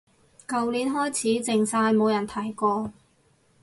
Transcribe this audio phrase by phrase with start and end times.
[0.47, 2.91] 舊年開始靜晒冇人提過